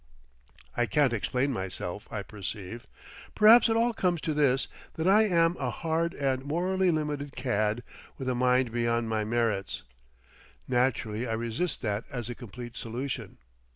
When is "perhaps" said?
3.35-3.69